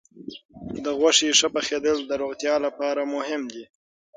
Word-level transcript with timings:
د 0.83 0.85
غوښې 0.99 1.29
ښه 1.39 1.47
پخېدل 1.55 1.97
د 2.05 2.11
روغتیا 2.21 2.55
لپاره 2.65 3.01
مهم 3.15 3.41
دي. 3.53 3.63